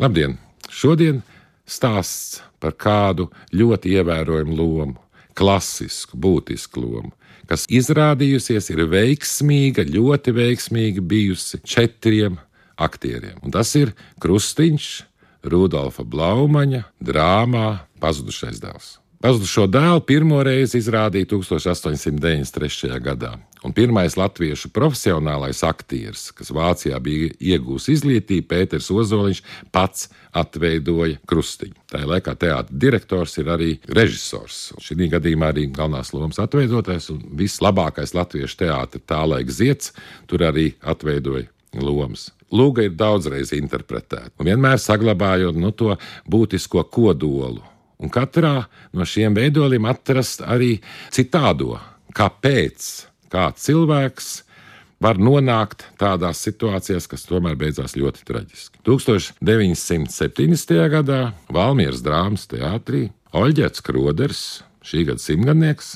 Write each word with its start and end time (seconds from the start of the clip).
Labdien! 0.00 0.38
Šodien 0.72 1.18
stāsts 1.68 2.38
par 2.56 2.72
kādu 2.80 3.26
ļoti 3.52 3.90
ievērojamu 3.98 4.54
lomu, 4.56 4.94
klasisku, 5.36 6.16
būtisku 6.16 6.80
lomu, 6.80 7.10
kas 7.50 7.66
izrādījusies 7.68 8.70
ir 8.72 8.86
veiksmīga, 8.88 9.84
ļoti 9.84 10.32
veiksmīga 10.38 11.04
bijusi 11.04 11.60
četriem 11.68 12.38
aktieriem. 12.80 13.36
Un 13.44 13.52
tas 13.52 13.74
ir 13.76 13.92
Krustiņš, 14.24 14.88
Rudolfa 15.52 16.06
Blaumaņa 16.08 16.86
drāmā 17.04 17.66
Pazudušais 18.00 18.56
dēls. 18.64 18.94
Pazudušo 19.20 19.66
dēlu 19.68 20.00
pirmo 20.08 20.38
reizi 20.40 20.78
izrādīja 20.80 21.26
1893. 21.28 22.94
gadā, 23.04 23.34
un 23.60 23.74
pirmais 23.76 24.14
latviešu 24.16 24.70
profesionālais 24.72 25.58
aktieris, 25.68 26.30
kas 26.32 26.48
Vācijā 26.56 26.96
bija 27.04 27.26
iegūs 27.52 27.90
izglītību, 27.92 28.46
Pēters 28.48 28.86
Ozoliņš, 28.88 29.42
pats 29.76 30.06
atveidoja 30.32 31.18
krustiņu. 31.28 31.76
Tā 31.92 32.00
laikā 32.08 32.32
teātris 32.40 32.80
direktors 32.80 33.36
ir 33.42 33.50
arī 33.52 33.74
režisors. 33.92 34.70
Šī 34.80 35.10
gadījumā 35.12 35.50
arī 35.52 35.66
galvenās 35.68 36.14
lomas 36.16 36.40
atveidotais 36.40 37.10
un 37.12 37.20
vislabākais 37.42 38.16
latviešu 38.16 38.56
teātris 38.62 39.04
tā 39.04 39.18
laika 39.28 39.52
zieds 39.52 39.92
tur 40.32 40.46
arī 40.48 40.70
atveidoja 40.80 41.50
lomas. 41.76 42.30
Lūga 42.48 42.88
ir 42.88 42.96
daudzreiz 42.96 43.52
interpretēta, 43.52 44.32
un 44.40 44.48
vienmēr 44.48 44.80
saglabājot 44.80 45.60
nu, 45.60 45.74
to 45.76 45.98
būtisko 46.24 46.86
kodolu 46.88 47.60
un 48.00 48.12
katrā 48.12 48.54
no 48.96 49.06
šiem 49.06 49.36
veidoliem 49.36 49.86
atrast 49.90 50.42
arī 50.42 50.78
citādo, 51.12 51.78
kāpēc 52.16 52.86
kāds 53.30 53.66
cilvēks 53.68 54.30
var 55.00 55.20
nonākt 55.20 55.86
tādās 56.00 56.42
situācijās, 56.44 57.06
kas 57.08 57.24
tomēr 57.28 57.56
beidzās 57.60 57.96
ļoti 57.96 58.24
traģiski. 58.28 58.82
1970. 58.86 60.76
gadā 60.92 61.20
Valmieras 61.52 62.02
drāmas 62.04 62.46
teātrī 62.50 63.08
Oļģets 63.36 63.84
Kroders, 63.86 64.42
šī 64.84 65.06
gada 65.08 65.22
simtgadnieks, 65.22 65.94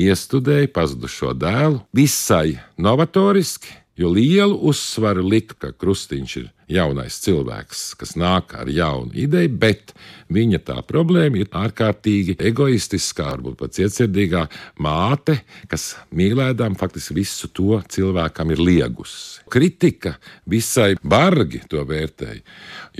iestudēja 0.00 0.70
pazudušo 0.74 1.34
dēlu 1.38 1.82
visai 1.96 2.58
novatoriski, 2.80 3.74
jo 4.00 4.08
lielu 4.08 4.56
uzsvaru 4.70 5.22
lika, 5.28 5.56
ka 5.60 5.70
Krustiņš 5.76 6.36
ir 6.40 6.48
jaunais 6.70 7.18
cilvēks, 7.20 7.82
kas 8.00 8.14
nāk 8.16 8.54
ar 8.56 8.70
jaunu 8.70 9.12
ideju, 9.18 9.50
bet 9.60 9.92
viņa 10.32 10.60
tā 10.70 10.76
problēma 10.86 11.42
ir 11.42 11.50
ārkārtīgi 11.60 12.38
egoistiskā, 12.50 13.26
varbūt 13.34 13.58
pat 13.60 13.76
cietsirdīgā 13.76 14.46
māte, 14.80 15.40
kas 15.68 15.90
mīlēdām 16.16 16.78
faktiski 16.80 17.18
visu 17.18 17.50
to 17.52 17.80
cilvēkam 17.92 18.54
ir 18.54 18.62
liegusi. 18.62 19.42
Kritika 19.52 20.14
visai 20.48 20.94
bargi 21.02 21.60
to 21.68 21.84
vērtēja, 21.84 22.40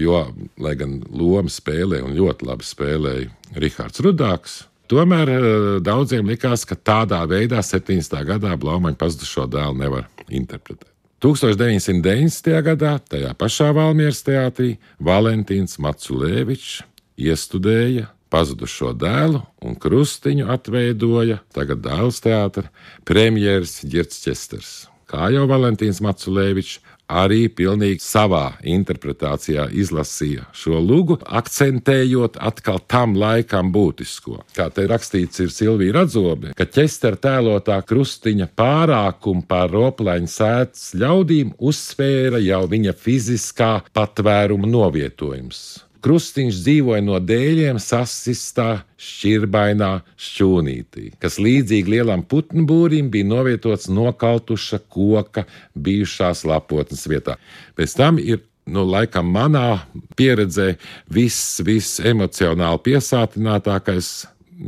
jo, 0.00 0.24
lai 0.58 0.74
gan 0.80 0.98
loma 1.12 1.52
spēlē 1.52 2.02
un 2.06 2.16
ļoti 2.18 2.48
labi 2.48 2.66
spēlēja 2.66 3.60
Rihards 3.60 4.02
Rudāks, 4.04 4.64
Tomēr 4.88 5.28
eh, 5.28 5.44
daudziem 5.84 6.30
likās, 6.30 6.62
ka 6.64 6.72
tādā 6.72 7.18
veidā 7.28 7.60
70. 7.60 8.22
gadā 8.24 8.54
Blaumaņa 8.56 8.96
pazudušo 8.96 9.44
dēlu 9.52 9.76
nevar 9.82 10.06
interpretēt. 10.30 10.92
1990. 11.18 12.52
gadā 12.62 12.92
tajā 13.02 13.32
pašā 13.34 13.72
Valmieras 13.74 14.20
teātrī 14.22 14.76
Valentīns 15.02 15.80
Matsulēvičs 15.82 16.84
iestudēja 17.18 18.06
pazudušo 18.30 18.92
dēlu 18.94 19.40
un 19.64 19.74
krustiņu 19.82 20.46
atveidoja 20.54 21.40
tagad 21.56 21.82
dēls 21.82 22.22
teātris 22.22 22.70
premjeras 23.08 23.80
Girts 23.82 24.22
Česters. 24.22 24.86
Kā 25.08 25.30
jau 25.32 25.46
Valentīns 25.50 26.02
Matsulēvičs 26.04 26.78
arī 27.08 27.48
pilnīgi 27.48 28.02
savā 28.04 28.58
interpretācijā 28.62 29.68
izlasīja 29.72 30.46
šo 30.52 30.78
lugu, 30.82 31.18
akcentējot 31.24 32.38
atkal 32.40 32.80
tam 32.86 33.16
laikam 33.18 33.72
būtisko. 33.72 34.42
Kā 34.56 34.68
te 34.74 34.86
rakstīts 34.90 35.42
ir 35.44 35.52
Silvija 35.54 35.98
Radzobe, 36.00 36.52
ka 36.58 36.68
ķester 36.68 37.18
tēlotā 37.20 37.80
krustiņa 37.88 38.50
pārākumu 38.58 39.46
pār 39.48 39.72
roplaņu 39.74 40.30
sēdz 40.32 40.86
ļaudīm 41.00 41.56
uzsvēra 41.58 42.42
jau 42.44 42.64
viņa 42.70 42.94
fiziskā 42.96 43.72
patvēruma 43.96 44.68
novietojums. 44.68 45.87
Krustiņš 46.04 46.60
dzīvoja 46.62 47.02
no 47.02 47.18
dēļiem 47.18 47.80
sasistā 47.82 48.84
šķirbainā 49.02 49.90
šķūnītī, 50.14 51.08
kas 51.22 51.40
līdzīgi 51.42 51.96
lielam 51.96 52.22
putnu 52.22 52.62
būrim 52.68 53.10
bija 53.10 53.26
novietots 53.26 53.90
nokautuša 53.90 54.80
koka 54.92 55.46
bijušās 55.74 56.44
lapotnes 56.46 57.02
vietā. 57.10 57.38
Pēc 57.74 57.96
tam 57.98 58.22
ir 58.22 58.44
nu, 58.68 58.84
laikam 58.86 59.30
manā 59.34 59.80
pieredzē 60.18 60.74
viss, 61.10 61.58
viss 61.66 61.98
emocionāli 62.04 62.84
piesātinātākais 62.90 64.12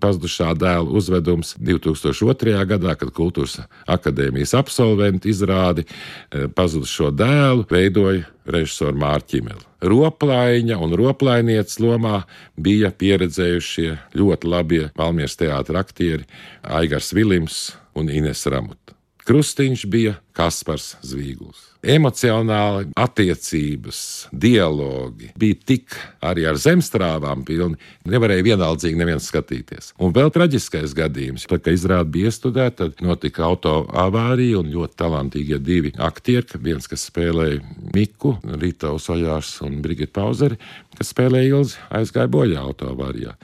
pazudušā 0.00 0.52
dēla 0.58 0.92
uzvedums 0.96 1.54
2002. 1.60 2.56
gadā, 2.68 2.94
kad 2.98 3.12
Kultūras 3.14 3.58
akadēmijas 3.90 4.54
absolventi 4.58 5.32
izrādi 5.32 5.84
e, 5.84 6.46
pazudušo 6.48 7.10
dēlu, 7.14 7.66
veidoja 7.70 8.24
režisora 8.46 8.96
Mārķimeli. 9.00 9.64
Roplaiņa 9.84 10.78
un 10.80 10.96
roplainieces 10.96 11.80
lomā 11.84 12.22
bija 12.56 12.92
pieredzējušie 12.92 13.90
ļoti 14.16 14.50
labie 14.50 14.84
Valmieras 14.96 15.36
teātra 15.40 15.84
aktieri 15.84 16.24
Aigars 16.62 17.12
Vilims 17.16 17.64
un 17.94 18.08
Ines 18.12 18.46
Ramuta. 18.48 18.96
Krustiņš 19.24 19.86
bija 19.88 20.18
Kaspars 20.34 20.96
Zvīguls 21.06 21.74
emocionāli 21.84 22.88
attiecības, 22.96 23.98
dialogi 24.32 25.30
bija 25.38 25.58
tik 25.68 25.96
arī 26.24 26.46
ar 26.48 26.58
zemstrāvām 26.60 27.44
pilni, 27.46 27.78
nevarēja 28.08 28.46
vienaldzīgi 28.48 28.98
neviens 28.98 29.28
skatīties. 29.30 29.92
Un 30.02 30.14
vēl 30.16 30.32
traģiskais 30.34 30.94
gadījums, 30.96 31.46
tad, 31.48 31.64
kad 31.64 31.76
izrāda 31.76 32.08
bija 32.10 32.32
iestudēta, 32.32 32.88
tad 32.88 33.04
notika 33.04 33.44
auto 33.46 33.76
avārija 33.90 34.62
un 34.62 34.72
ļoti 34.72 34.98
talantīgie 35.00 35.60
divi 35.62 35.94
aktieri, 35.98 36.60
viens, 36.64 36.88
kas 36.90 37.06
spēlēja 37.10 37.60
Miku, 37.94 38.36
Rīta 38.44 38.94
Osojārs 38.94 39.56
un 39.64 39.80
Brigita 39.84 40.16
Pauzeri, 40.20 40.58
kas 40.98 41.12
spēlēja 41.12 41.58
Ilzi, 41.58 41.80
aizgāja 41.94 42.30
bojā 42.32 42.62
auto 42.64 42.88
avārijā. 42.92 43.34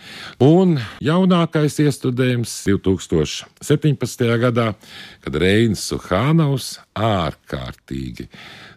Un 0.45 0.79
jaunākais 1.05 1.81
iestudējums 1.85 2.55
2017. 2.69 4.29
gadā, 4.41 4.73
kad 5.25 5.41
Reinis 5.41 5.85
Suhānaus 5.91 6.79
ārkārtīgi 6.97 8.27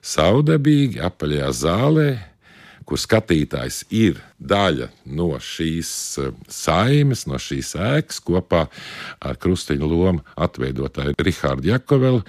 saudabīgi 0.04 1.02
apaļajā 1.04 1.50
zālē, 1.58 2.08
kur 2.84 3.00
skatītājs 3.00 3.84
ir 3.96 4.20
daļa 4.40 4.90
no 5.16 5.30
šīs 5.40 5.92
eh, 6.20 6.34
saimes, 6.52 7.26
no 7.30 7.40
šīs 7.40 7.74
ēkas, 7.80 8.20
kopā 8.24 8.66
ar 9.24 9.40
krustiņu 9.40 9.90
lomu 9.90 10.24
atveidotāju 10.36 11.16
Rahādu 11.20 11.72
Jakovelu, 11.72 12.22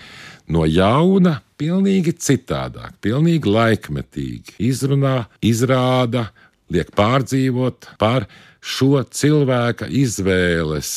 no 0.55 0.65
jauna, 0.69 1.41
pilnīgi 1.59 2.15
citādāk, 2.21 2.97
pilnīgi 3.05 3.51
laikmetīgi 3.51 4.59
izrunā, 4.71 5.25
izrāda, 5.45 6.29
liek 6.73 6.91
pārdzīvot 6.97 7.95
par 8.01 8.29
šo 8.65 9.03
cilvēka 9.05 9.91
izvēles 9.93 10.91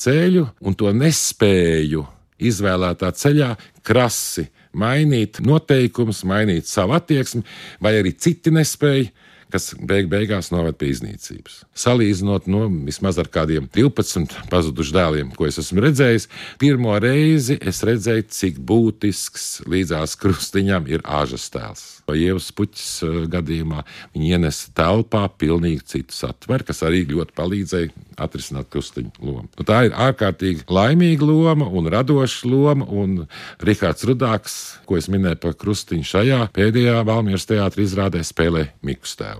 ceļu 0.00 0.46
un 0.60 0.76
to 0.76 0.92
nespēju 0.96 2.04
izvēlētā 2.40 3.12
ceļā 3.16 3.54
krasi. 3.86 4.48
Mainīt 4.80 5.40
noteikumus, 5.42 6.22
mainīt 6.30 6.68
savu 6.70 6.94
attieksmi, 6.94 7.42
vai 7.82 7.96
arī 7.98 8.12
citi 8.14 8.52
nespēja 8.54 9.08
kas 9.52 9.72
beig 9.80 10.10
beigās 10.12 10.52
noved 10.54 10.78
pie 10.80 10.92
iznīcības. 10.94 11.64
Salīdzinot 11.74 12.48
no 12.50 12.66
nu, 12.68 12.84
vismaz 12.86 13.18
ar 13.20 13.30
kādiem 13.32 13.68
12 13.74 14.48
pazudušiem 14.50 14.98
dēliem, 15.00 15.30
ko 15.36 15.46
es 15.48 15.58
esmu 15.60 15.84
redzējis, 15.84 16.28
pirmo 16.60 16.96
reizi 17.02 17.58
es 17.60 17.82
redzēju, 17.86 18.26
cik 18.34 18.60
būtisks 18.66 19.48
līdzās 19.70 20.16
krustiņam 20.20 20.88
ir 20.90 21.04
āžas 21.04 21.48
tēls. 21.52 21.86
Ievas 22.10 22.48
puķis 22.56 22.86
eh, 23.06 23.18
gadījumā 23.30 23.84
viņi 24.14 24.32
ienesa 24.34 24.72
telpā 24.74 25.22
pilnīgi 25.38 25.84
citu 25.92 26.16
satveru, 26.16 26.66
kas 26.66 26.82
arī 26.86 27.04
ļoti 27.10 27.36
palīdzēja 27.38 28.06
atrisināt 28.20 28.70
krustiņu 28.72 29.22
lomu. 29.22 29.46
Nu, 29.54 29.66
tā 29.66 29.84
ir 29.86 29.94
ārkārtīgi 29.94 30.66
laimīga 30.70 31.28
loma 31.28 31.68
un 31.70 31.86
radoša 31.92 32.50
loma, 32.50 32.88
un 32.90 33.28
Rihards 33.62 34.08
Rudāks, 34.08 34.58
ko 34.88 34.98
es 34.98 35.08
minēju 35.12 35.38
par 35.44 35.56
krustiņu 35.60 36.10
šajā 36.10 36.42
pēdējā 36.56 36.98
Valmieras 37.06 37.48
teātrī 37.48 37.86
izrādē, 37.86 38.24
spēlē 38.26 38.72
Miku 38.82 39.08
Stēlu. 39.08 39.39